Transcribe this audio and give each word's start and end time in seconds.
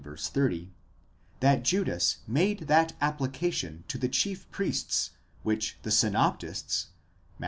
30), 0.03 0.71
that 1.41 1.61
Judas 1.63 2.21
made 2.25 2.61
that 2.61 2.99
appli 2.99 3.31
cation 3.31 3.83
to 3.87 3.99
the 3.99 4.09
chief 4.09 4.49
priests 4.49 5.11
which 5.43 5.77
the 5.83 5.91
synoptists 5.91 6.87
(Matt. 6.87 7.39